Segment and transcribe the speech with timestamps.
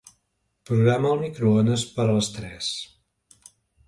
[0.69, 2.71] Programa el microones per a les tres.